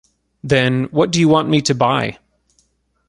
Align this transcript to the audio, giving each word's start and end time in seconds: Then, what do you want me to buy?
Then, 0.43 0.85
what 0.85 1.11
do 1.11 1.19
you 1.19 1.27
want 1.27 1.47
me 1.49 1.61
to 1.61 1.75
buy? 1.75 2.17